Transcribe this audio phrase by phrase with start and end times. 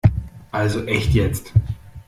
[0.51, 1.53] Also echt jetzt!